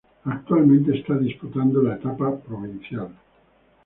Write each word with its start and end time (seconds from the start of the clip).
Actualmente 0.25 0.97
está 0.97 1.13
disputando 1.15 1.83
la 1.83 1.93
etapa 1.93 2.35
provincial. 2.35 3.11